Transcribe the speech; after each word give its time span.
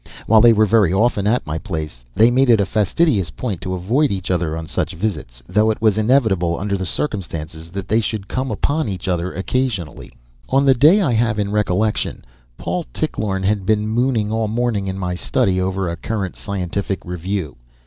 While 0.25 0.41
they 0.41 0.51
were 0.51 0.65
very 0.65 0.91
often 0.91 1.27
at 1.27 1.45
my 1.45 1.59
place, 1.59 2.03
they 2.15 2.31
made 2.31 2.49
it 2.49 2.59
a 2.59 2.65
fastidious 2.65 3.29
point 3.29 3.61
to 3.61 3.75
avoid 3.75 4.11
each 4.11 4.31
other 4.31 4.57
on 4.57 4.65
such 4.65 4.93
visits, 4.95 5.43
though 5.47 5.69
it 5.69 5.79
was 5.79 5.95
inevitable, 5.95 6.59
under 6.59 6.75
the 6.75 6.87
circumstances, 6.87 7.69
that 7.69 7.87
they 7.87 7.99
should 7.99 8.27
come 8.27 8.49
upon 8.49 8.89
each 8.89 9.07
other 9.07 9.31
occasionally. 9.31 10.11
On 10.49 10.65
the 10.65 10.73
day 10.73 11.03
I 11.03 11.11
have 11.11 11.37
in 11.37 11.51
recollection, 11.51 12.25
Paul 12.57 12.87
Tichlorne 12.95 13.43
had 13.43 13.63
been 13.63 13.87
mooning 13.87 14.31
all 14.31 14.47
morning 14.47 14.87
in 14.87 14.97
my 14.97 15.13
study 15.13 15.61
over 15.61 15.87
a 15.87 15.95
current 15.95 16.35
scientific 16.35 17.05
review. 17.05 17.57